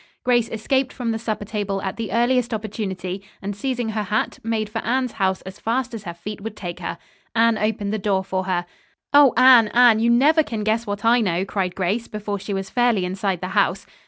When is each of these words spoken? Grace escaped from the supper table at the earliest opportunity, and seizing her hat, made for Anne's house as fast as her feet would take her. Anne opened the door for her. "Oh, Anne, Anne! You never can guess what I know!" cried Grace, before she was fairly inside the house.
Grace 0.23 0.49
escaped 0.49 0.91
from 0.91 1.11
the 1.11 1.19
supper 1.19 1.45
table 1.45 1.79
at 1.83 1.95
the 1.95 2.11
earliest 2.11 2.55
opportunity, 2.55 3.21
and 3.39 3.55
seizing 3.55 3.89
her 3.89 4.01
hat, 4.05 4.39
made 4.43 4.67
for 4.67 4.79
Anne's 4.79 5.11
house 5.11 5.43
as 5.43 5.59
fast 5.59 5.93
as 5.93 6.05
her 6.05 6.13
feet 6.15 6.41
would 6.41 6.55
take 6.57 6.79
her. 6.79 6.97
Anne 7.35 7.55
opened 7.55 7.93
the 7.93 7.99
door 7.99 8.23
for 8.23 8.45
her. 8.45 8.65
"Oh, 9.13 9.31
Anne, 9.37 9.67
Anne! 9.75 9.99
You 9.99 10.09
never 10.09 10.41
can 10.41 10.63
guess 10.63 10.87
what 10.87 11.05
I 11.05 11.19
know!" 11.21 11.45
cried 11.45 11.75
Grace, 11.75 12.07
before 12.07 12.39
she 12.39 12.51
was 12.51 12.67
fairly 12.71 13.05
inside 13.05 13.41
the 13.41 13.49
house. 13.49 13.85